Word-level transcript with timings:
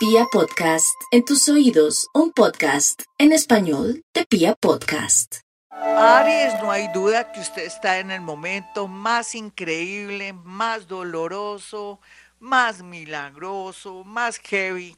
Pia 0.00 0.24
Podcast, 0.32 0.98
en 1.10 1.26
tus 1.26 1.46
oídos, 1.50 2.08
un 2.14 2.32
podcast 2.32 3.02
en 3.18 3.32
español 3.32 4.02
de 4.14 4.24
Pia 4.24 4.54
Podcast. 4.54 5.40
Aries, 5.70 6.54
no 6.62 6.70
hay 6.70 6.88
duda 6.94 7.30
que 7.32 7.40
usted 7.40 7.66
está 7.66 7.98
en 7.98 8.10
el 8.10 8.22
momento 8.22 8.88
más 8.88 9.34
increíble, 9.34 10.32
más 10.32 10.88
doloroso, 10.88 12.00
más 12.38 12.82
milagroso, 12.82 14.02
más 14.04 14.38
heavy 14.38 14.96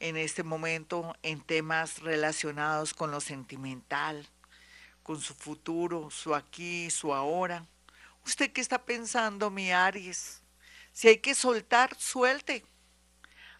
en 0.00 0.18
este 0.18 0.42
momento 0.42 1.16
en 1.22 1.40
temas 1.40 2.02
relacionados 2.02 2.92
con 2.92 3.10
lo 3.10 3.22
sentimental, 3.22 4.28
con 5.02 5.18
su 5.18 5.32
futuro, 5.32 6.10
su 6.10 6.34
aquí, 6.34 6.90
su 6.90 7.14
ahora. 7.14 7.66
¿Usted 8.26 8.52
qué 8.52 8.60
está 8.60 8.84
pensando, 8.84 9.48
mi 9.48 9.72
Aries? 9.72 10.42
Si 10.92 11.08
hay 11.08 11.16
que 11.16 11.34
soltar, 11.34 11.96
suelte 11.98 12.66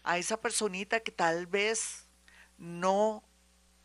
a 0.03 0.17
esa 0.17 0.37
personita 0.37 0.99
que 1.01 1.11
tal 1.11 1.47
vez 1.47 2.07
no 2.57 3.23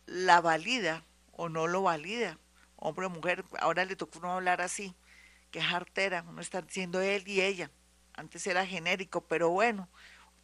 la 0.07 0.41
valida 0.41 1.05
o 1.33 1.49
no 1.49 1.67
lo 1.67 1.83
valida, 1.83 2.39
hombre 2.77 3.07
o 3.07 3.11
mujer, 3.11 3.45
ahora 3.61 3.85
le 3.85 3.97
tocó 3.97 4.19
uno 4.19 4.33
hablar 4.33 4.61
así, 4.61 4.95
que 5.51 5.59
es 5.59 5.67
artera, 5.67 6.25
uno 6.29 6.41
está 6.41 6.63
diciendo 6.63 7.01
él 7.01 7.27
y 7.27 7.41
ella, 7.41 7.71
antes 8.15 8.47
era 8.47 8.67
genérico, 8.67 9.27
pero 9.27 9.51
bueno, 9.51 9.89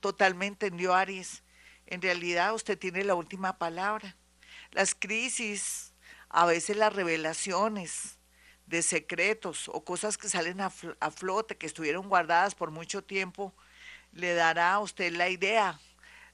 totalmente 0.00 0.66
entendió 0.66 0.94
Aries. 0.94 1.42
En 1.86 2.02
realidad 2.02 2.54
usted 2.54 2.78
tiene 2.78 3.04
la 3.04 3.14
última 3.14 3.58
palabra. 3.58 4.16
Las 4.70 4.94
crisis, 4.94 5.94
a 6.28 6.46
veces 6.46 6.76
las 6.76 6.92
revelaciones 6.92 8.18
de 8.66 8.82
secretos 8.82 9.68
o 9.68 9.84
cosas 9.84 10.18
que 10.18 10.28
salen 10.28 10.60
a, 10.60 10.72
a 11.00 11.10
flote, 11.10 11.56
que 11.56 11.66
estuvieron 11.66 12.08
guardadas 12.08 12.54
por 12.54 12.70
mucho 12.70 13.02
tiempo, 13.02 13.54
le 14.12 14.34
dará 14.34 14.74
a 14.74 14.80
usted 14.80 15.12
la 15.12 15.28
idea 15.28 15.80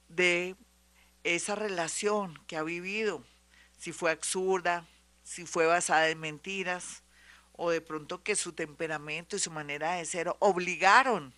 de 0.09 0.56
esa 1.24 1.55
relación 1.55 2.38
que 2.46 2.56
ha 2.56 2.62
vivido, 2.62 3.24
si 3.79 3.93
fue 3.93 4.10
absurda, 4.10 4.87
si 5.23 5.46
fue 5.46 5.66
basada 5.66 6.09
en 6.09 6.21
mentiras, 6.21 7.02
o 7.52 7.71
de 7.71 7.80
pronto 7.80 8.23
que 8.23 8.37
su 8.37 8.52
temperamento 8.52 9.37
y 9.37 9.40
su 9.40 9.51
manera 9.51 9.93
de 9.95 10.04
ser 10.04 10.32
obligaron 10.38 11.34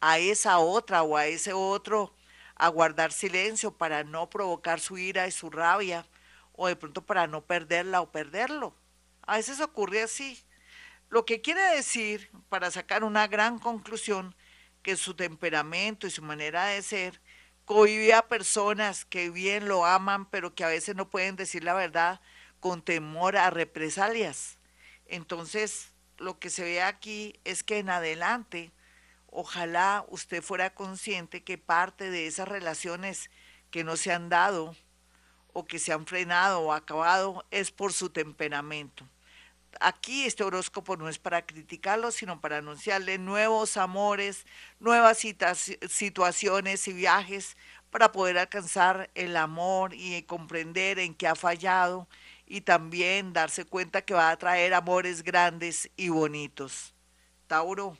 a 0.00 0.18
esa 0.18 0.58
otra 0.58 1.02
o 1.02 1.16
a 1.16 1.26
ese 1.26 1.52
otro 1.52 2.14
a 2.56 2.68
guardar 2.68 3.12
silencio 3.12 3.72
para 3.72 4.04
no 4.04 4.28
provocar 4.28 4.80
su 4.80 4.98
ira 4.98 5.26
y 5.26 5.30
su 5.30 5.48
rabia, 5.48 6.06
o 6.52 6.66
de 6.66 6.76
pronto 6.76 7.02
para 7.02 7.26
no 7.26 7.40
perderla 7.40 8.02
o 8.02 8.10
perderlo. 8.10 8.74
A 9.22 9.36
veces 9.36 9.60
ocurre 9.60 10.02
así. 10.02 10.38
Lo 11.08 11.24
que 11.24 11.40
quiere 11.40 11.62
decir, 11.74 12.30
para 12.48 12.70
sacar 12.70 13.02
una 13.02 13.26
gran 13.28 13.58
conclusión, 13.58 14.34
que 14.82 14.96
su 14.96 15.14
temperamento 15.14 16.06
y 16.06 16.10
su 16.10 16.22
manera 16.22 16.66
de 16.66 16.82
ser 16.82 17.20
cohibe 17.64 18.14
a 18.14 18.26
personas 18.26 19.04
que 19.04 19.30
bien 19.30 19.68
lo 19.68 19.86
aman, 19.86 20.26
pero 20.26 20.54
que 20.54 20.64
a 20.64 20.68
veces 20.68 20.96
no 20.96 21.08
pueden 21.08 21.36
decir 21.36 21.62
la 21.62 21.74
verdad 21.74 22.20
con 22.58 22.82
temor 22.82 23.36
a 23.36 23.50
represalias. 23.50 24.58
Entonces, 25.06 25.92
lo 26.18 26.38
que 26.38 26.50
se 26.50 26.64
ve 26.64 26.82
aquí 26.82 27.38
es 27.44 27.62
que 27.62 27.78
en 27.78 27.90
adelante, 27.90 28.72
ojalá 29.28 30.04
usted 30.08 30.42
fuera 30.42 30.74
consciente 30.74 31.42
que 31.42 31.58
parte 31.58 32.10
de 32.10 32.26
esas 32.26 32.48
relaciones 32.48 33.30
que 33.70 33.84
no 33.84 33.96
se 33.96 34.12
han 34.12 34.28
dado 34.28 34.74
o 35.52 35.64
que 35.64 35.78
se 35.78 35.92
han 35.92 36.06
frenado 36.06 36.60
o 36.60 36.72
acabado 36.72 37.44
es 37.50 37.70
por 37.70 37.92
su 37.92 38.10
temperamento 38.10 39.06
aquí 39.78 40.24
este 40.24 40.42
horóscopo 40.42 40.96
no 40.96 41.08
es 41.08 41.18
para 41.18 41.46
criticarlo, 41.46 42.10
sino 42.10 42.40
para 42.40 42.58
anunciarle 42.58 43.18
nuevos 43.18 43.76
amores, 43.76 44.46
nuevas 44.80 45.18
situaciones 45.88 46.88
y 46.88 46.92
viajes 46.92 47.56
para 47.90 48.12
poder 48.12 48.38
alcanzar 48.38 49.10
el 49.14 49.36
amor 49.36 49.94
y 49.94 50.22
comprender 50.22 50.98
en 50.98 51.14
qué 51.14 51.26
ha 51.26 51.34
fallado 51.34 52.08
y 52.46 52.62
también 52.62 53.32
darse 53.32 53.64
cuenta 53.64 54.02
que 54.02 54.14
va 54.14 54.30
a 54.30 54.36
traer 54.36 54.74
amores 54.74 55.22
grandes 55.22 55.90
y 55.96 56.08
bonitos. 56.08 56.94
Tauro. 57.46 57.96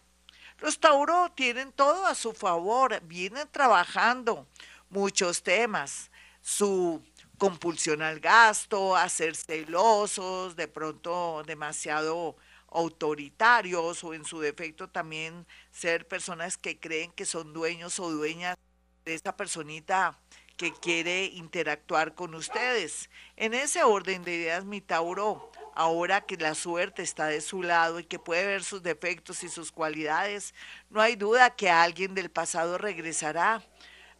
Los 0.58 0.78
Tauro 0.78 1.32
tienen 1.34 1.72
todo 1.72 2.06
a 2.06 2.14
su 2.14 2.32
favor, 2.32 3.00
vienen 3.02 3.48
trabajando 3.50 4.46
muchos 4.90 5.42
temas. 5.42 6.10
Su 6.42 7.02
compulsión 7.40 8.02
al 8.02 8.20
gasto, 8.20 8.94
a 8.94 9.08
ser 9.08 9.34
celosos, 9.34 10.56
de 10.56 10.68
pronto 10.68 11.42
demasiado 11.46 12.36
autoritarios 12.68 14.04
o 14.04 14.12
en 14.12 14.26
su 14.26 14.40
defecto 14.40 14.90
también 14.90 15.46
ser 15.72 16.06
personas 16.06 16.58
que 16.58 16.78
creen 16.78 17.10
que 17.12 17.24
son 17.24 17.54
dueños 17.54 17.98
o 17.98 18.10
dueñas 18.10 18.58
de 19.06 19.14
esta 19.14 19.38
personita 19.38 20.18
que 20.58 20.74
quiere 20.74 21.24
interactuar 21.24 22.14
con 22.14 22.34
ustedes. 22.34 23.08
En 23.36 23.54
ese 23.54 23.84
orden 23.84 24.22
de 24.22 24.34
ideas, 24.34 24.66
mi 24.66 24.82
Tauro, 24.82 25.50
ahora 25.74 26.20
que 26.20 26.36
la 26.36 26.54
suerte 26.54 27.00
está 27.00 27.28
de 27.28 27.40
su 27.40 27.62
lado 27.62 28.00
y 28.00 28.04
que 28.04 28.18
puede 28.18 28.44
ver 28.44 28.62
sus 28.62 28.82
defectos 28.82 29.42
y 29.44 29.48
sus 29.48 29.72
cualidades, 29.72 30.54
no 30.90 31.00
hay 31.00 31.16
duda 31.16 31.56
que 31.56 31.70
alguien 31.70 32.14
del 32.14 32.30
pasado 32.30 32.76
regresará 32.76 33.62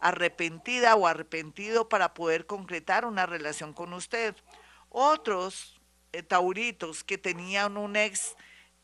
arrepentida 0.00 0.94
o 0.96 1.06
arrepentido 1.06 1.88
para 1.88 2.14
poder 2.14 2.46
concretar 2.46 3.04
una 3.04 3.26
relación 3.26 3.72
con 3.72 3.92
usted. 3.92 4.34
Otros 4.88 5.80
eh, 6.12 6.22
tauritos 6.22 7.04
que 7.04 7.18
tenían 7.18 7.76
un 7.76 7.96
ex 7.96 8.34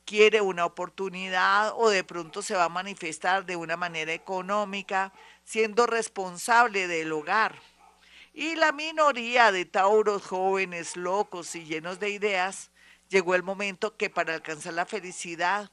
quiere 0.04 0.41
una 0.41 0.65
oportunidad 0.65 1.72
o 1.77 1.88
de 1.88 2.04
pronto 2.04 2.41
se 2.41 2.54
va 2.54 2.65
a 2.65 2.69
manifestar 2.69 3.44
de 3.44 3.56
una 3.56 3.77
manera 3.77 4.12
económica, 4.12 5.12
siendo 5.44 5.87
responsable 5.87 6.87
del 6.87 7.12
hogar. 7.12 7.56
Y 8.33 8.54
la 8.54 8.71
minoría 8.71 9.50
de 9.50 9.65
tauros 9.65 10.22
jóvenes, 10.22 10.97
locos 10.97 11.56
y 11.56 11.65
llenos 11.65 11.98
de 11.98 12.10
ideas, 12.10 12.71
llegó 13.09 13.34
el 13.34 13.43
momento 13.43 13.97
que 13.97 14.10
para 14.10 14.34
alcanzar 14.34 14.75
la 14.75 14.87
felicidad, 14.87 15.71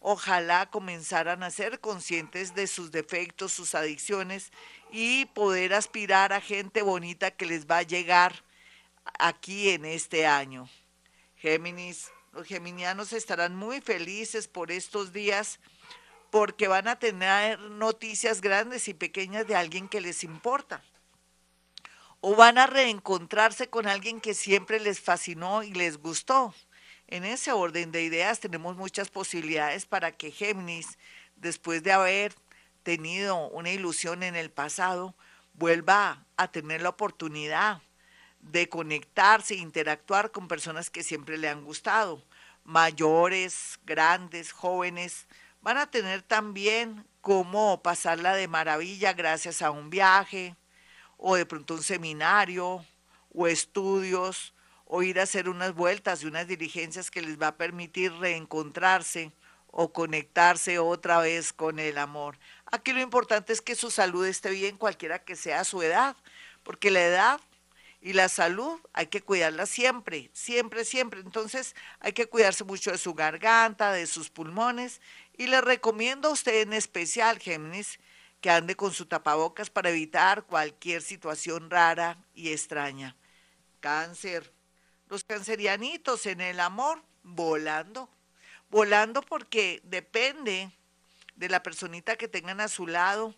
ojalá 0.00 0.66
comenzaran 0.70 1.42
a 1.42 1.50
ser 1.50 1.80
conscientes 1.80 2.54
de 2.54 2.66
sus 2.66 2.90
defectos, 2.90 3.52
sus 3.52 3.74
adicciones 3.74 4.50
y 4.98 5.26
poder 5.26 5.74
aspirar 5.74 6.32
a 6.32 6.40
gente 6.40 6.80
bonita 6.80 7.30
que 7.30 7.44
les 7.44 7.66
va 7.66 7.78
a 7.78 7.82
llegar 7.82 8.42
aquí 9.18 9.68
en 9.68 9.84
este 9.84 10.26
año. 10.26 10.70
Géminis, 11.36 12.10
los 12.32 12.46
geminianos 12.46 13.12
estarán 13.12 13.54
muy 13.54 13.82
felices 13.82 14.48
por 14.48 14.70
estos 14.70 15.12
días 15.12 15.60
porque 16.30 16.66
van 16.66 16.88
a 16.88 16.98
tener 16.98 17.60
noticias 17.60 18.40
grandes 18.40 18.88
y 18.88 18.94
pequeñas 18.94 19.46
de 19.46 19.54
alguien 19.54 19.86
que 19.86 20.00
les 20.00 20.24
importa. 20.24 20.82
O 22.22 22.34
van 22.34 22.56
a 22.56 22.66
reencontrarse 22.66 23.68
con 23.68 23.86
alguien 23.86 24.18
que 24.18 24.32
siempre 24.32 24.80
les 24.80 24.98
fascinó 24.98 25.62
y 25.62 25.74
les 25.74 25.98
gustó. 25.98 26.54
En 27.06 27.26
ese 27.26 27.52
orden 27.52 27.92
de 27.92 28.02
ideas 28.02 28.40
tenemos 28.40 28.76
muchas 28.76 29.10
posibilidades 29.10 29.84
para 29.84 30.10
que 30.12 30.30
Géminis, 30.30 30.96
después 31.36 31.82
de 31.82 31.92
haber 31.92 32.34
tenido 32.86 33.48
una 33.48 33.70
ilusión 33.70 34.22
en 34.22 34.36
el 34.36 34.48
pasado, 34.48 35.16
vuelva 35.54 36.24
a 36.36 36.52
tener 36.52 36.82
la 36.82 36.90
oportunidad 36.90 37.82
de 38.38 38.68
conectarse 38.68 39.54
e 39.54 39.58
interactuar 39.58 40.30
con 40.30 40.46
personas 40.46 40.88
que 40.88 41.02
siempre 41.02 41.36
le 41.36 41.48
han 41.48 41.64
gustado. 41.64 42.22
Mayores, 42.62 43.80
grandes, 43.84 44.52
jóvenes, 44.52 45.26
van 45.62 45.78
a 45.78 45.90
tener 45.90 46.22
también 46.22 47.04
cómo 47.22 47.82
pasarla 47.82 48.36
de 48.36 48.46
maravilla 48.46 49.14
gracias 49.14 49.62
a 49.62 49.72
un 49.72 49.90
viaje 49.90 50.54
o 51.16 51.34
de 51.34 51.44
pronto 51.44 51.74
un 51.74 51.82
seminario 51.82 52.86
o 53.34 53.48
estudios 53.48 54.54
o 54.84 55.02
ir 55.02 55.18
a 55.18 55.24
hacer 55.24 55.48
unas 55.48 55.74
vueltas 55.74 56.22
y 56.22 56.26
unas 56.26 56.46
diligencias 56.46 57.10
que 57.10 57.20
les 57.20 57.36
va 57.36 57.48
a 57.48 57.56
permitir 57.56 58.12
reencontrarse 58.12 59.32
o 59.78 59.92
conectarse 59.92 60.78
otra 60.78 61.18
vez 61.18 61.52
con 61.52 61.78
el 61.78 61.98
amor. 61.98 62.38
Aquí 62.64 62.94
lo 62.94 63.00
importante 63.02 63.52
es 63.52 63.60
que 63.60 63.74
su 63.74 63.90
salud 63.90 64.24
esté 64.24 64.48
bien, 64.48 64.78
cualquiera 64.78 65.18
que 65.18 65.36
sea 65.36 65.64
su 65.64 65.82
edad, 65.82 66.16
porque 66.62 66.90
la 66.90 67.04
edad 67.04 67.40
y 68.00 68.14
la 68.14 68.30
salud 68.30 68.80
hay 68.94 69.08
que 69.08 69.20
cuidarla 69.20 69.66
siempre, 69.66 70.30
siempre, 70.32 70.86
siempre. 70.86 71.20
Entonces 71.20 71.76
hay 72.00 72.14
que 72.14 72.26
cuidarse 72.26 72.64
mucho 72.64 72.90
de 72.90 72.96
su 72.96 73.12
garganta, 73.12 73.92
de 73.92 74.06
sus 74.06 74.30
pulmones. 74.30 75.02
Y 75.36 75.46
le 75.46 75.60
recomiendo 75.60 76.28
a 76.28 76.32
usted 76.32 76.62
en 76.62 76.72
especial, 76.72 77.38
Géminis, 77.38 77.98
que 78.40 78.48
ande 78.48 78.76
con 78.76 78.94
su 78.94 79.04
tapabocas 79.04 79.68
para 79.68 79.90
evitar 79.90 80.44
cualquier 80.44 81.02
situación 81.02 81.68
rara 81.68 82.16
y 82.34 82.50
extraña. 82.50 83.14
Cáncer. 83.80 84.54
Los 85.10 85.22
cancerianitos 85.22 86.24
en 86.24 86.40
el 86.40 86.60
amor, 86.60 87.02
volando. 87.22 88.08
Volando 88.70 89.22
porque 89.22 89.80
depende 89.84 90.70
de 91.36 91.48
la 91.48 91.62
personita 91.62 92.16
que 92.16 92.28
tengan 92.28 92.60
a 92.60 92.68
su 92.68 92.86
lado. 92.86 93.34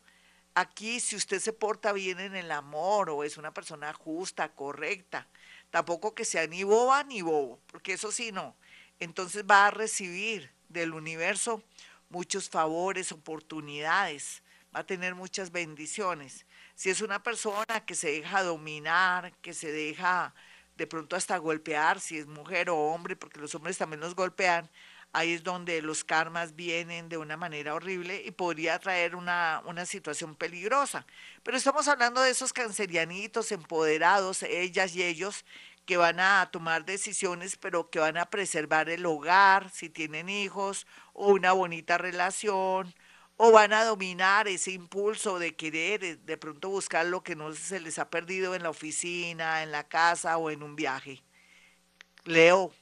Aquí, 0.54 1.00
si 1.00 1.16
usted 1.16 1.40
se 1.40 1.52
porta 1.52 1.92
bien 1.92 2.19
en 2.19 2.34
el 2.34 2.50
amor 2.50 3.10
o 3.10 3.25
es 3.25 3.36
una 3.36 3.52
persona 3.52 3.92
justa, 3.92 4.48
correcta, 4.48 5.28
tampoco 5.70 6.14
que 6.14 6.25
sea 6.25 6.46
ni 6.46 6.64
boba 6.64 7.04
ni 7.04 7.22
bobo, 7.22 7.60
porque 7.66 7.92
eso 7.92 8.10
sí 8.10 8.32
no. 8.32 8.56
Entonces 8.98 9.44
va 9.48 9.66
a 9.66 9.70
recibir 9.70 10.50
del 10.69 10.94
universo 10.94 11.62
muchos 12.08 12.48
favores, 12.48 13.12
oportunidades, 13.12 14.42
va 14.75 14.80
a 14.80 14.86
tener 14.86 15.14
muchas 15.14 15.52
bendiciones. 15.52 16.46
Si 16.75 16.90
es 16.90 17.02
una 17.02 17.22
persona 17.22 17.84
que 17.86 17.94
se 17.94 18.12
deja 18.12 18.42
dominar, 18.42 19.32
que 19.42 19.52
se 19.52 19.70
deja 19.70 20.34
de 20.76 20.86
pronto 20.86 21.16
hasta 21.16 21.36
golpear, 21.38 22.00
si 22.00 22.19
es 22.19 22.26
mujer 22.26 22.70
o 22.70 22.76
hombre, 22.76 23.16
porque 23.16 23.40
los 23.40 23.54
hombres 23.54 23.78
también 23.78 24.00
nos 24.00 24.14
golpean, 24.14 24.70
ahí 25.12 25.32
es 25.32 25.43
donde 25.43 25.82
los 25.82 26.05
karmas 26.05 26.55
vienen 26.56 27.08
de 27.08 27.16
una 27.16 27.37
manera 27.37 27.75
horrible 27.75 28.22
y 28.25 28.31
podría 28.31 28.78
traer 28.78 29.16
una, 29.16 29.62
una 29.66 29.87
situación 29.87 30.34
peligrosa. 30.34 31.06
Pero 31.43 31.56
estamos 31.56 31.88
hablando 31.88 32.20
de 32.20 32.31
esos 32.31 32.52
cancerianitos 32.52 33.52
empoderados, 33.52 34.43
ellas 34.43 34.94
y 34.94 35.02
ellos, 35.02 35.44
que 35.87 35.96
van 35.96 36.20
a 36.20 36.50
tomar 36.52 36.84
decisiones, 36.84 37.56
pero 37.56 37.88
que 37.88 37.99
van 37.99 38.19
a 38.19 38.28
preservar 38.28 38.90
el 38.90 39.06
hogar, 39.06 39.70
si 39.70 39.88
tienen 39.88 40.28
hijos, 40.28 40.87
o 41.14 41.28
una 41.28 41.52
bonita 41.52 41.96
relación, 41.96 42.94
o 43.38 43.52
van 43.52 43.72
a 43.72 43.84
dominar 43.84 44.49
ese 44.49 44.72
impulso 44.72 45.38
de 45.38 45.56
querer 45.56 46.19
de 46.19 46.37
pronto 46.37 46.69
buscar 46.69 47.06
lo 47.06 47.22
que 47.22 47.37
no 47.37 47.54
se 47.54 47.81
les 47.81 47.99
ha 47.99 48.11
perdido 48.11 48.54
en 48.54 48.64
la 48.64 48.70
oficina, 48.70 49.62
en 49.62 49.72
la 49.72 49.88
casa 49.88 50.37
o 50.37 50.50
en 50.50 50.62
un 50.62 50.76
viaje. 50.76 51.22
Leo, 52.25 52.75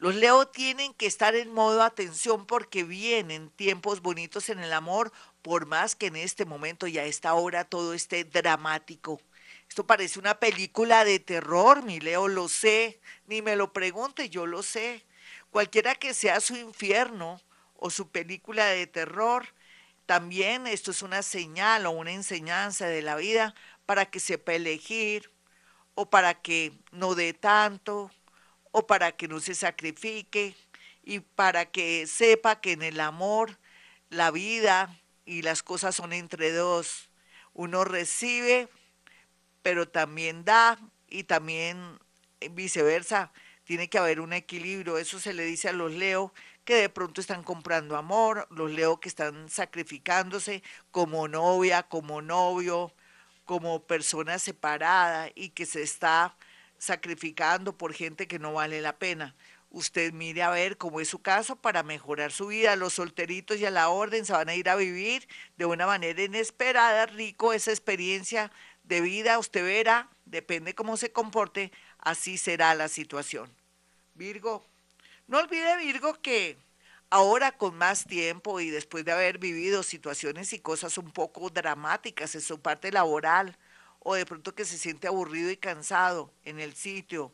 los 0.00 0.14
Leo 0.14 0.48
tienen 0.48 0.94
que 0.94 1.04
estar 1.04 1.36
en 1.36 1.52
modo 1.52 1.82
atención 1.82 2.46
porque 2.46 2.84
vienen 2.84 3.50
tiempos 3.50 4.00
bonitos 4.00 4.48
en 4.48 4.58
el 4.60 4.72
amor, 4.72 5.12
por 5.42 5.66
más 5.66 5.94
que 5.94 6.06
en 6.06 6.16
este 6.16 6.46
momento 6.46 6.86
y 6.86 6.96
a 6.96 7.04
esta 7.04 7.34
hora 7.34 7.66
todo 7.66 7.92
esté 7.92 8.24
dramático. 8.24 9.20
Esto 9.68 9.86
parece 9.86 10.18
una 10.18 10.40
película 10.40 11.04
de 11.04 11.20
terror, 11.20 11.82
mi 11.82 12.00
Leo, 12.00 12.28
lo 12.28 12.48
sé, 12.48 12.98
ni 13.26 13.42
me 13.42 13.56
lo 13.56 13.74
pregunte, 13.74 14.30
yo 14.30 14.46
lo 14.46 14.62
sé. 14.62 15.04
Cualquiera 15.50 15.94
que 15.94 16.14
sea 16.14 16.40
su 16.40 16.56
infierno 16.56 17.38
o 17.76 17.90
su 17.90 18.08
película 18.08 18.68
de 18.68 18.86
terror, 18.86 19.48
también 20.06 20.66
esto 20.66 20.92
es 20.92 21.02
una 21.02 21.20
señal 21.20 21.84
o 21.84 21.90
una 21.90 22.12
enseñanza 22.12 22.86
de 22.86 23.02
la 23.02 23.16
vida 23.16 23.54
para 23.84 24.06
que 24.06 24.18
sepa 24.18 24.54
elegir 24.54 25.30
o 25.94 26.08
para 26.08 26.40
que 26.40 26.72
no 26.90 27.14
dé 27.14 27.34
tanto 27.34 28.10
o 28.72 28.86
para 28.86 29.12
que 29.12 29.28
no 29.28 29.40
se 29.40 29.54
sacrifique 29.54 30.54
y 31.02 31.20
para 31.20 31.66
que 31.66 32.06
sepa 32.06 32.60
que 32.60 32.72
en 32.72 32.82
el 32.82 33.00
amor 33.00 33.58
la 34.10 34.30
vida 34.30 34.96
y 35.24 35.42
las 35.42 35.62
cosas 35.62 35.94
son 35.94 36.12
entre 36.12 36.52
dos. 36.52 37.10
Uno 37.52 37.84
recibe, 37.84 38.68
pero 39.62 39.88
también 39.88 40.44
da 40.44 40.78
y 41.08 41.24
también 41.24 41.98
viceversa. 42.52 43.32
Tiene 43.64 43.88
que 43.88 43.98
haber 43.98 44.20
un 44.20 44.32
equilibrio. 44.32 44.98
Eso 44.98 45.20
se 45.20 45.32
le 45.32 45.44
dice 45.44 45.68
a 45.68 45.72
los 45.72 45.92
Leo 45.92 46.32
que 46.64 46.74
de 46.74 46.88
pronto 46.88 47.20
están 47.20 47.42
comprando 47.42 47.96
amor, 47.96 48.46
los 48.50 48.70
Leo 48.70 49.00
que 49.00 49.08
están 49.08 49.48
sacrificándose 49.48 50.62
como 50.90 51.28
novia, 51.28 51.82
como 51.84 52.22
novio, 52.22 52.92
como 53.44 53.82
persona 53.82 54.38
separada 54.38 55.30
y 55.34 55.50
que 55.50 55.66
se 55.66 55.82
está 55.82 56.36
sacrificando 56.80 57.76
por 57.76 57.92
gente 57.92 58.26
que 58.26 58.38
no 58.38 58.54
vale 58.54 58.80
la 58.80 58.96
pena. 58.96 59.36
Usted 59.70 60.12
mire 60.12 60.42
a 60.42 60.50
ver 60.50 60.78
cómo 60.78 61.00
es 61.00 61.08
su 61.08 61.20
caso 61.20 61.54
para 61.54 61.84
mejorar 61.84 62.32
su 62.32 62.48
vida. 62.48 62.74
Los 62.74 62.94
solteritos 62.94 63.58
y 63.58 63.66
a 63.66 63.70
la 63.70 63.90
orden 63.90 64.24
se 64.24 64.32
van 64.32 64.48
a 64.48 64.54
ir 64.54 64.68
a 64.68 64.74
vivir 64.74 65.28
de 65.58 65.66
una 65.66 65.86
manera 65.86 66.22
inesperada, 66.22 67.06
rico 67.06 67.52
esa 67.52 67.70
experiencia 67.70 68.50
de 68.82 69.02
vida. 69.02 69.38
Usted 69.38 69.62
verá, 69.62 70.08
depende 70.24 70.74
cómo 70.74 70.96
se 70.96 71.12
comporte, 71.12 71.70
así 71.98 72.38
será 72.38 72.74
la 72.74 72.88
situación. 72.88 73.48
Virgo, 74.14 74.64
no 75.28 75.38
olvide 75.38 75.76
Virgo 75.76 76.14
que 76.20 76.56
ahora 77.10 77.52
con 77.52 77.76
más 77.76 78.06
tiempo 78.06 78.58
y 78.58 78.70
después 78.70 79.04
de 79.04 79.12
haber 79.12 79.38
vivido 79.38 79.82
situaciones 79.82 80.52
y 80.54 80.60
cosas 80.60 80.96
un 80.96 81.12
poco 81.12 81.50
dramáticas 81.50 82.34
en 82.34 82.40
su 82.40 82.58
parte 82.58 82.90
laboral, 82.90 83.56
o 84.00 84.14
de 84.14 84.26
pronto 84.26 84.54
que 84.54 84.64
se 84.64 84.78
siente 84.78 85.06
aburrido 85.06 85.50
y 85.50 85.56
cansado 85.56 86.32
en 86.44 86.58
el 86.58 86.74
sitio 86.74 87.32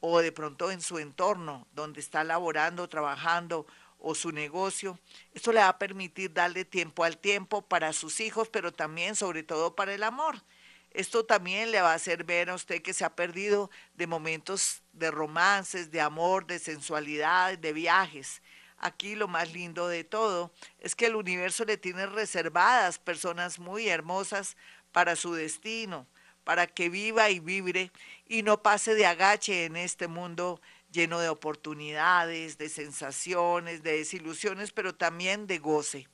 o 0.00 0.20
de 0.20 0.32
pronto 0.32 0.70
en 0.70 0.80
su 0.80 0.98
entorno 0.98 1.66
donde 1.72 2.00
está 2.00 2.22
laborando, 2.24 2.88
trabajando 2.88 3.66
o 3.98 4.14
su 4.14 4.30
negocio. 4.30 4.98
Esto 5.32 5.52
le 5.52 5.60
va 5.60 5.68
a 5.68 5.78
permitir 5.78 6.32
darle 6.32 6.64
tiempo 6.64 7.04
al 7.04 7.18
tiempo 7.18 7.62
para 7.62 7.92
sus 7.92 8.20
hijos, 8.20 8.48
pero 8.48 8.72
también 8.72 9.16
sobre 9.16 9.42
todo 9.42 9.74
para 9.74 9.94
el 9.94 10.02
amor. 10.02 10.42
Esto 10.90 11.24
también 11.24 11.70
le 11.70 11.80
va 11.80 11.92
a 11.92 11.96
hacer 11.96 12.24
ver 12.24 12.50
a 12.50 12.54
usted 12.54 12.82
que 12.82 12.94
se 12.94 13.04
ha 13.04 13.14
perdido 13.14 13.70
de 13.94 14.06
momentos 14.06 14.82
de 14.92 15.10
romances, 15.10 15.90
de 15.90 16.00
amor, 16.00 16.46
de 16.46 16.58
sensualidad, 16.58 17.58
de 17.58 17.72
viajes. 17.72 18.42
Aquí 18.78 19.16
lo 19.16 19.26
más 19.26 19.52
lindo 19.52 19.88
de 19.88 20.04
todo 20.04 20.52
es 20.78 20.94
que 20.94 21.06
el 21.06 21.16
universo 21.16 21.64
le 21.64 21.76
tiene 21.76 22.06
reservadas 22.06 22.98
personas 22.98 23.58
muy 23.58 23.88
hermosas 23.88 24.56
para 24.92 25.16
su 25.16 25.34
destino, 25.34 26.06
para 26.44 26.66
que 26.66 26.88
viva 26.88 27.28
y 27.30 27.40
vibre 27.40 27.90
y 28.26 28.42
no 28.42 28.62
pase 28.62 28.94
de 28.94 29.06
agache 29.06 29.64
en 29.64 29.76
este 29.76 30.06
mundo 30.06 30.60
lleno 30.90 31.18
de 31.20 31.28
oportunidades, 31.28 32.56
de 32.56 32.68
sensaciones, 32.68 33.82
de 33.82 33.98
desilusiones, 33.98 34.72
pero 34.72 34.94
también 34.94 35.46
de 35.46 35.58
goce. 35.58 36.08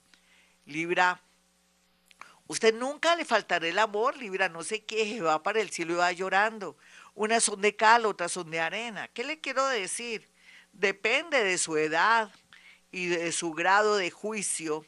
Libra, 0.65 1.21
usted 2.47 2.75
nunca 2.75 3.15
le 3.15 3.25
faltará 3.25 3.69
el 3.69 3.79
amor, 3.79 4.17
Libra, 4.17 4.49
no 4.49 4.63
se 4.63 4.85
queje, 4.85 5.21
va 5.21 5.43
para 5.43 5.61
el 5.61 5.71
cielo 5.71 5.95
y 5.95 5.97
va 5.97 6.13
llorando. 6.13 6.77
Unas 7.15 7.45
son 7.45 7.61
de 7.61 7.77
cal, 7.77 8.07
otras 8.07 8.33
son 8.33 8.51
de 8.51 8.61
arena. 8.61 9.09
¿Qué 9.09 9.23
le 9.23 9.41
quiero 9.41 9.67
decir? 9.69 10.29
Depende 10.73 11.45
de 11.45 11.59
su 11.59 11.77
edad 11.77 12.33
y 12.95 13.07
de 13.07 13.33
su 13.33 13.53
grado 13.53 13.97
de 13.97 14.13
juicio 14.13 14.87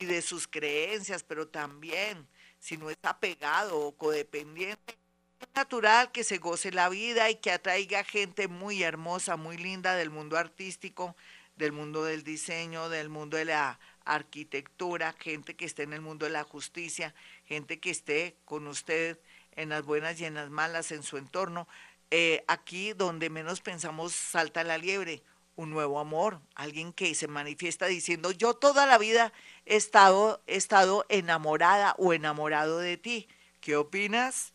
y 0.00 0.06
de 0.06 0.22
sus 0.22 0.48
creencias, 0.48 1.22
pero 1.22 1.46
también 1.46 2.26
si 2.58 2.76
no 2.76 2.90
está 2.90 3.20
pegado 3.20 3.78
o 3.78 3.96
codependiente, 3.96 4.98
es 5.38 5.48
natural 5.54 6.10
que 6.10 6.24
se 6.24 6.38
goce 6.38 6.72
la 6.72 6.88
vida 6.88 7.30
y 7.30 7.36
que 7.36 7.52
atraiga 7.52 8.02
gente 8.02 8.48
muy 8.48 8.82
hermosa, 8.82 9.36
muy 9.36 9.56
linda 9.56 9.94
del 9.94 10.10
mundo 10.10 10.36
artístico, 10.36 11.14
del 11.54 11.70
mundo 11.70 12.02
del 12.02 12.24
diseño, 12.24 12.88
del 12.88 13.08
mundo 13.08 13.36
de 13.36 13.44
la 13.44 13.78
arquitectura, 14.04 15.14
gente 15.20 15.54
que 15.54 15.66
esté 15.66 15.84
en 15.84 15.92
el 15.92 16.00
mundo 16.00 16.26
de 16.26 16.32
la 16.32 16.42
justicia, 16.42 17.14
gente 17.44 17.78
que 17.78 17.90
esté 17.90 18.36
con 18.44 18.66
usted 18.66 19.20
en 19.52 19.68
las 19.68 19.84
buenas 19.84 20.20
y 20.20 20.24
en 20.24 20.34
las 20.34 20.50
malas 20.50 20.90
en 20.90 21.04
su 21.04 21.18
entorno. 21.18 21.68
Eh, 22.10 22.42
aquí 22.48 22.94
donde 22.94 23.30
menos 23.30 23.60
pensamos 23.60 24.12
salta 24.12 24.64
la 24.64 24.76
liebre, 24.76 25.22
un 25.56 25.70
nuevo 25.70 26.00
amor, 26.00 26.40
alguien 26.54 26.92
que 26.92 27.14
se 27.14 27.28
manifiesta 27.28 27.86
diciendo, 27.86 28.30
yo 28.30 28.54
toda 28.54 28.86
la 28.86 28.98
vida 28.98 29.32
he 29.66 29.76
estado, 29.76 30.42
he 30.46 30.56
estado 30.56 31.06
enamorada 31.08 31.94
o 31.98 32.12
enamorado 32.12 32.78
de 32.78 32.96
ti. 32.96 33.28
¿Qué 33.60 33.76
opinas? 33.76 34.52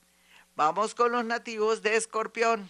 Vamos 0.56 0.94
con 0.94 1.12
los 1.12 1.26
nativos 1.26 1.82
de 1.82 1.96
Escorpión. 1.96 2.70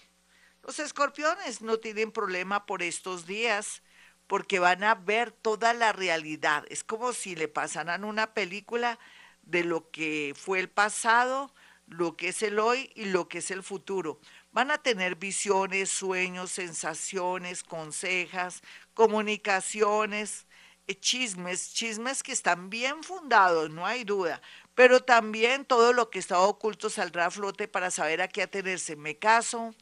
Los 0.63 0.79
escorpiones 0.79 1.61
no 1.61 1.77
tienen 1.77 2.11
problema 2.11 2.65
por 2.65 2.83
estos 2.83 3.25
días 3.25 3.81
porque 4.27 4.59
van 4.59 4.83
a 4.83 4.93
ver 4.93 5.31
toda 5.31 5.73
la 5.73 5.91
realidad. 5.91 6.65
Es 6.69 6.83
como 6.83 7.13
si 7.13 7.35
le 7.35 7.47
pasaran 7.47 8.03
una 8.03 8.33
película 8.35 8.99
de 9.41 9.63
lo 9.63 9.89
que 9.89 10.35
fue 10.37 10.59
el 10.59 10.69
pasado, 10.69 11.51
lo 11.89 12.15
que 12.15 12.29
es 12.29 12.41
el 12.43 12.59
hoy 12.59 12.91
y 12.95 13.05
lo 13.05 13.27
que 13.27 13.39
es 13.39 13.51
el 13.51 13.63
futuro. 13.63 14.19
Van 14.51 14.71
a 14.71 14.77
tener 14.77 15.15
visiones, 15.15 15.89
sueños, 15.89 16.51
sensaciones, 16.51 17.63
consejas, 17.63 18.61
comunicaciones, 18.93 20.45
eh, 20.87 20.95
chismes, 20.95 21.73
chismes 21.73 22.23
que 22.23 22.31
están 22.31 22.69
bien 22.69 23.03
fundados, 23.03 23.69
no 23.69 23.85
hay 23.85 24.03
duda, 24.03 24.41
pero 24.75 25.01
también 25.01 25.65
todo 25.65 25.93
lo 25.93 26.09
que 26.09 26.19
está 26.19 26.39
oculto 26.39 26.89
saldrá 26.89 27.27
a 27.27 27.31
flote 27.31 27.67
para 27.67 27.91
saber 27.91 28.21
a 28.21 28.27
qué 28.27 28.43
atenerse. 28.43 28.95
Me 28.95 29.17
caso, 29.17 29.75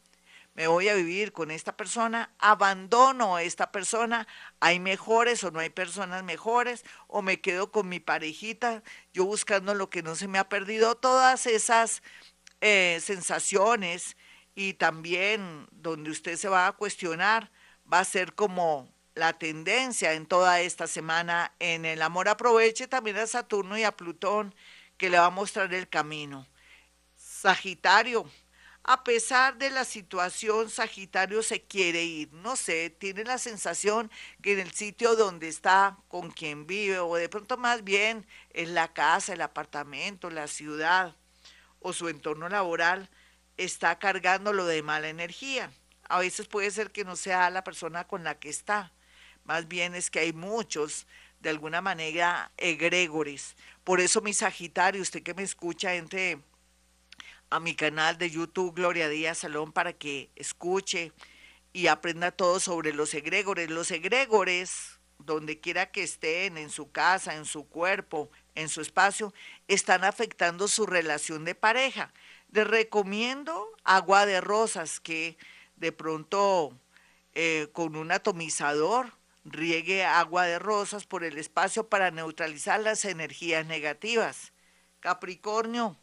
me 0.58 0.66
voy 0.66 0.90
a 0.90 0.96
vivir 0.96 1.34
con 1.34 1.52
esta 1.52 1.78
persona, 1.78 2.32
abandono 2.40 3.36
a 3.36 3.44
esta 3.44 3.72
persona, 3.72 4.28
hay 4.60 4.80
mejores 4.80 5.44
o 5.44 5.52
no 5.52 5.60
hay 5.60 5.70
personas 5.70 6.24
mejores, 6.24 6.84
o 7.06 7.22
me 7.22 7.40
quedo 7.40 7.72
con 7.72 7.88
mi 7.88 8.00
parejita, 8.00 8.82
yo 9.14 9.24
buscando 9.26 9.76
lo 9.76 9.92
que 9.92 10.02
no 10.02 10.16
se 10.16 10.28
me 10.28 10.40
ha 10.40 10.50
perdido, 10.50 10.96
todas 10.96 11.46
esas 11.46 12.02
eh, 12.62 12.98
sensaciones 13.04 14.18
y 14.56 14.74
también 14.74 15.68
donde 15.72 16.10
usted 16.10 16.36
se 16.38 16.50
va 16.50 16.66
a 16.66 16.72
cuestionar, 16.72 17.52
va 17.92 18.00
a 18.00 18.04
ser 18.04 18.34
como 18.34 18.92
la 19.14 19.34
tendencia 19.34 20.14
en 20.14 20.26
toda 20.26 20.60
esta 20.62 20.88
semana 20.88 21.54
en 21.60 21.86
el 21.86 22.02
amor. 22.02 22.30
Aproveche 22.30 22.88
también 22.88 23.18
a 23.18 23.28
Saturno 23.28 23.78
y 23.78 23.84
a 23.84 23.96
Plutón 23.96 24.56
que 24.98 25.12
le 25.12 25.20
va 25.20 25.28
a 25.28 25.30
mostrar 25.30 25.72
el 25.76 25.88
camino. 25.88 26.48
Sagitario, 27.16 28.28
a 28.90 29.04
pesar 29.04 29.58
de 29.58 29.70
la 29.70 29.84
situación, 29.84 30.70
Sagitario 30.70 31.44
se 31.44 31.62
quiere 31.62 32.06
ir. 32.06 32.32
No 32.32 32.56
sé, 32.56 32.90
tiene 32.90 33.26
la 33.26 33.38
sensación 33.38 34.10
que 34.42 34.54
en 34.54 34.60
el 34.60 34.72
sitio 34.72 35.18
donde 35.18 35.50
está, 35.50 35.98
con 36.08 36.32
quien 36.32 36.66
vive, 36.66 36.98
o 37.00 37.14
de 37.16 37.28
pronto 37.28 37.58
más 37.58 37.84
bien 37.84 38.26
en 38.52 38.74
la 38.74 38.94
casa, 38.94 39.34
el 39.34 39.42
apartamento, 39.42 40.30
la 40.30 40.48
ciudad 40.48 41.18
o 41.82 41.92
su 41.92 42.08
entorno 42.08 42.48
laboral, 42.48 43.10
está 43.58 44.00
cargándolo 44.00 44.66
de 44.66 44.82
mala 44.82 45.10
energía. 45.10 45.70
A 46.08 46.20
veces 46.20 46.48
puede 46.48 46.72
ser 46.72 46.92
que 46.92 47.04
no 47.04 47.18
sea 47.18 47.50
la 47.50 47.66
persona 47.66 48.08
con 48.08 48.24
la 48.24 48.40
que 48.40 48.48
está. 48.48 48.94
Más 49.44 49.68
bien 49.68 49.96
es 49.96 50.10
que 50.10 50.20
hay 50.20 50.32
muchos 50.32 51.08
de 51.42 51.50
alguna 51.50 51.82
manera 51.82 52.54
egregores. 52.56 53.58
Por 53.84 54.00
eso 54.00 54.22
mi 54.22 54.34
Sagitario, 54.34 55.02
usted 55.02 55.24
que 55.24 55.34
me 55.34 55.44
escucha, 55.44 55.96
entre 55.96 56.40
a 57.50 57.60
mi 57.60 57.76
canal 57.76 58.18
de 58.18 58.30
YouTube 58.30 58.76
Gloria 58.76 59.10
Díaz 59.10 59.40
Salón 59.40 59.72
para 59.72 59.94
que 59.94 60.30
escuche 60.36 61.12
y 61.74 61.88
aprenda 61.88 62.32
todo 62.32 62.60
sobre 62.60 62.94
los 62.94 63.14
egregores. 63.14 63.70
Los 63.70 63.92
egregores, 63.92 65.00
donde 65.20 65.60
quiera 65.60 65.92
que 65.92 66.04
estén, 66.04 66.58
en 66.58 66.70
su 66.70 66.92
casa, 66.92 67.36
en 67.36 67.46
su 67.46 67.68
cuerpo, 67.68 68.30
en 68.56 68.70
su 68.70 68.82
espacio, 68.82 69.34
están 69.68 70.04
afectando 70.04 70.68
su 70.68 70.86
relación 70.86 71.46
de 71.46 71.56
pareja. 71.56 72.14
Les 72.52 72.68
recomiendo 72.68 73.68
agua 73.84 74.26
de 74.26 74.42
rosas 74.42 75.00
que 75.00 75.38
de 75.76 75.92
pronto 75.92 76.78
eh, 77.34 77.68
con 77.72 77.96
un 77.96 78.12
atomizador 78.12 79.14
riegue 79.46 80.04
agua 80.04 80.46
de 80.46 80.60
rosas 80.60 81.06
por 81.06 81.24
el 81.24 81.38
espacio 81.38 81.88
para 81.88 82.12
neutralizar 82.12 82.80
las 82.82 83.06
energías 83.06 83.66
negativas. 83.66 84.52
Capricornio, 85.00 85.98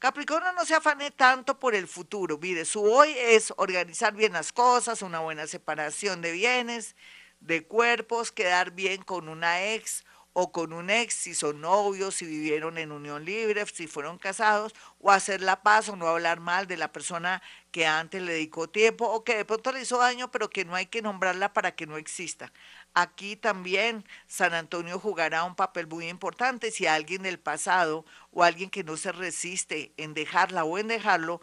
Capricornio 0.00 0.50
no 0.54 0.64
se 0.64 0.74
afane 0.74 1.10
tanto 1.10 1.58
por 1.58 1.74
el 1.74 1.86
futuro. 1.86 2.38
Mire, 2.38 2.64
su 2.64 2.82
hoy 2.82 3.14
es 3.18 3.52
organizar 3.58 4.14
bien 4.14 4.32
las 4.32 4.50
cosas, 4.50 5.02
una 5.02 5.20
buena 5.20 5.46
separación 5.46 6.22
de 6.22 6.32
bienes, 6.32 6.96
de 7.40 7.66
cuerpos, 7.66 8.32
quedar 8.32 8.70
bien 8.70 9.02
con 9.02 9.28
una 9.28 9.62
ex 9.62 10.06
o 10.32 10.52
con 10.52 10.72
un 10.72 10.88
ex, 10.88 11.12
si 11.12 11.34
son 11.34 11.60
novios, 11.60 12.14
si 12.14 12.24
vivieron 12.24 12.78
en 12.78 12.92
unión 12.92 13.26
libre, 13.26 13.66
si 13.66 13.86
fueron 13.86 14.16
casados, 14.16 14.74
o 15.00 15.10
hacer 15.10 15.42
la 15.42 15.62
paz 15.62 15.90
o 15.90 15.96
no 15.96 16.06
hablar 16.06 16.40
mal 16.40 16.66
de 16.66 16.78
la 16.78 16.92
persona 16.92 17.42
que 17.70 17.86
antes 17.86 18.22
le 18.22 18.32
dedicó 18.32 18.70
tiempo 18.70 19.04
o 19.06 19.22
que 19.22 19.36
de 19.36 19.44
pronto 19.44 19.70
le 19.70 19.82
hizo 19.82 19.98
daño, 19.98 20.30
pero 20.30 20.48
que 20.48 20.64
no 20.64 20.76
hay 20.76 20.86
que 20.86 21.02
nombrarla 21.02 21.52
para 21.52 21.74
que 21.74 21.86
no 21.86 21.98
exista. 21.98 22.50
Aquí 22.94 23.36
también 23.36 24.04
San 24.26 24.52
Antonio 24.52 24.98
jugará 24.98 25.44
un 25.44 25.54
papel 25.54 25.86
muy 25.86 26.08
importante 26.08 26.70
si 26.70 26.86
alguien 26.86 27.22
del 27.22 27.38
pasado 27.38 28.04
o 28.32 28.42
alguien 28.42 28.70
que 28.70 28.82
no 28.82 28.96
se 28.96 29.12
resiste 29.12 29.92
en 29.96 30.12
dejarla 30.14 30.64
o 30.64 30.76
en 30.76 30.88
dejarlo 30.88 31.40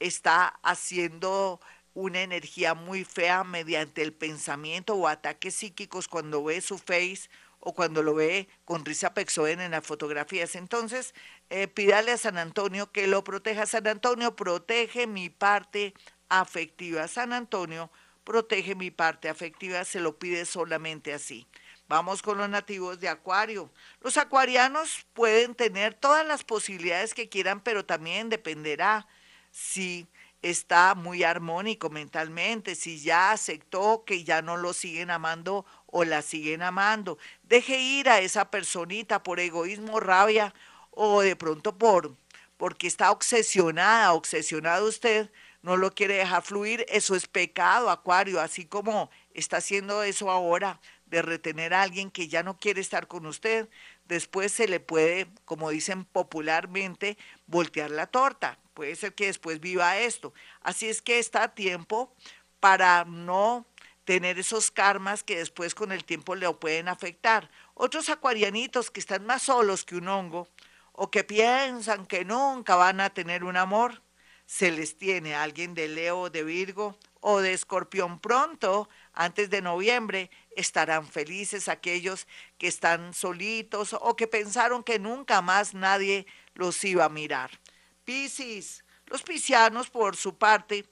está 0.00 0.46
haciendo 0.62 1.60
una 1.94 2.22
energía 2.22 2.74
muy 2.74 3.04
fea 3.04 3.44
mediante 3.44 4.02
el 4.02 4.12
pensamiento 4.12 4.94
o 4.94 5.08
ataques 5.08 5.54
psíquicos 5.54 6.08
cuando 6.08 6.44
ve 6.44 6.60
su 6.60 6.78
face 6.78 7.28
o 7.60 7.74
cuando 7.74 8.02
lo 8.02 8.14
ve 8.14 8.48
con 8.64 8.84
risa 8.84 9.14
pexoen 9.14 9.60
en 9.60 9.72
las 9.72 9.86
fotografías. 9.86 10.54
Entonces, 10.54 11.14
eh, 11.50 11.66
pídale 11.66 12.12
a 12.12 12.16
San 12.16 12.38
Antonio 12.38 12.92
que 12.92 13.06
lo 13.06 13.24
proteja. 13.24 13.66
San 13.66 13.86
Antonio, 13.86 14.36
protege 14.36 15.06
mi 15.06 15.28
parte 15.28 15.94
afectiva. 16.28 17.08
San 17.08 17.32
Antonio, 17.32 17.90
protege 18.28 18.74
mi 18.74 18.90
parte 18.90 19.30
afectiva, 19.30 19.86
se 19.86 20.00
lo 20.00 20.18
pide 20.18 20.44
solamente 20.44 21.14
así. 21.14 21.46
Vamos 21.88 22.20
con 22.20 22.36
los 22.36 22.50
nativos 22.50 23.00
de 23.00 23.08
Acuario. 23.08 23.72
Los 24.02 24.18
acuarianos 24.18 25.06
pueden 25.14 25.54
tener 25.54 25.94
todas 25.94 26.26
las 26.26 26.44
posibilidades 26.44 27.14
que 27.14 27.30
quieran, 27.30 27.62
pero 27.62 27.86
también 27.86 28.28
dependerá 28.28 29.08
si 29.50 30.06
está 30.42 30.94
muy 30.94 31.24
armónico 31.24 31.88
mentalmente, 31.88 32.74
si 32.74 33.00
ya 33.00 33.30
aceptó 33.32 34.04
que 34.04 34.22
ya 34.24 34.42
no 34.42 34.58
lo 34.58 34.74
siguen 34.74 35.10
amando 35.10 35.64
o 35.86 36.04
la 36.04 36.20
siguen 36.20 36.60
amando. 36.60 37.16
Deje 37.44 37.80
ir 37.80 38.10
a 38.10 38.20
esa 38.20 38.50
personita 38.50 39.22
por 39.22 39.40
egoísmo, 39.40 40.00
rabia 40.00 40.52
o 40.90 41.22
de 41.22 41.34
pronto 41.34 41.78
por 41.78 42.14
porque 42.58 42.88
está 42.88 43.12
obsesionada, 43.12 44.12
obsesionado 44.12 44.86
usted, 44.88 45.30
no 45.62 45.76
lo 45.76 45.92
quiere 45.94 46.14
dejar 46.14 46.42
fluir, 46.42 46.86
eso 46.88 47.14
es 47.14 47.26
pecado, 47.26 47.90
Acuario, 47.90 48.40
así 48.40 48.64
como 48.64 49.10
está 49.34 49.58
haciendo 49.58 50.02
eso 50.02 50.30
ahora 50.30 50.80
de 51.06 51.22
retener 51.22 51.74
a 51.74 51.82
alguien 51.82 52.10
que 52.10 52.28
ya 52.28 52.42
no 52.42 52.58
quiere 52.58 52.80
estar 52.80 53.08
con 53.08 53.26
usted, 53.26 53.68
después 54.06 54.52
se 54.52 54.68
le 54.68 54.80
puede, 54.80 55.26
como 55.44 55.70
dicen 55.70 56.04
popularmente, 56.04 57.16
voltear 57.46 57.90
la 57.90 58.06
torta. 58.06 58.58
Puede 58.74 58.94
ser 58.94 59.14
que 59.14 59.26
después 59.26 59.60
viva 59.60 59.98
esto. 59.98 60.32
Así 60.60 60.88
es 60.88 61.02
que 61.02 61.18
está 61.18 61.44
a 61.44 61.54
tiempo 61.54 62.14
para 62.60 63.04
no 63.04 63.66
tener 64.04 64.38
esos 64.38 64.70
karmas 64.70 65.22
que 65.22 65.36
después 65.36 65.74
con 65.74 65.92
el 65.92 66.04
tiempo 66.04 66.34
le 66.34 66.50
pueden 66.54 66.88
afectar. 66.88 67.50
Otros 67.74 68.08
acuarianitos 68.08 68.90
que 68.90 69.00
están 69.00 69.26
más 69.26 69.42
solos 69.42 69.84
que 69.84 69.96
un 69.96 70.08
hongo 70.08 70.48
o 70.92 71.10
que 71.10 71.24
piensan 71.24 72.06
que 72.06 72.24
nunca 72.24 72.74
van 72.74 73.00
a 73.00 73.10
tener 73.10 73.44
un 73.44 73.56
amor, 73.56 74.02
se 74.48 74.70
les 74.70 74.96
tiene 74.96 75.34
alguien 75.34 75.74
de 75.74 75.88
Leo, 75.88 76.30
de 76.30 76.42
Virgo 76.42 76.96
o 77.20 77.40
de 77.40 77.52
Escorpión 77.52 78.18
pronto, 78.18 78.88
antes 79.12 79.50
de 79.50 79.60
noviembre, 79.60 80.30
estarán 80.56 81.06
felices 81.06 81.68
aquellos 81.68 82.26
que 82.56 82.66
están 82.66 83.12
solitos 83.12 83.92
o 83.92 84.16
que 84.16 84.26
pensaron 84.26 84.82
que 84.82 84.98
nunca 84.98 85.42
más 85.42 85.74
nadie 85.74 86.26
los 86.54 86.82
iba 86.82 87.04
a 87.04 87.10
mirar. 87.10 87.60
Piscis, 88.06 88.84
los 89.04 89.22
piscianos 89.22 89.90
por 89.90 90.16
su 90.16 90.38
parte 90.38 90.86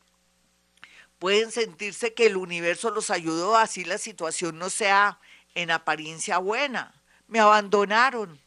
pueden 1.18 1.50
sentirse 1.50 2.12
que 2.12 2.26
el 2.26 2.36
universo 2.36 2.90
los 2.90 3.08
ayudó, 3.08 3.56
así 3.56 3.84
la 3.84 3.96
situación 3.96 4.58
no 4.58 4.68
sea 4.68 5.18
en 5.54 5.70
apariencia 5.70 6.36
buena. 6.36 6.92
Me 7.26 7.40
abandonaron. 7.40 8.38